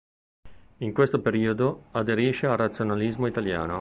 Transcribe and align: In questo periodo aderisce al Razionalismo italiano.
In 0.77 0.93
questo 0.93 1.21
periodo 1.21 1.89
aderisce 1.91 2.47
al 2.47 2.57
Razionalismo 2.57 3.27
italiano. 3.27 3.69